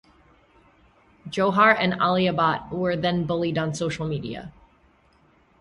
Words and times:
Johar 1.29 1.77
and 1.77 1.93
Alia 2.01 2.33
Bhatt 2.33 2.71
were 2.71 2.95
then 2.97 3.25
bullied 3.25 3.59
on 3.59 3.75
social 3.75 4.07
media. 4.07 4.51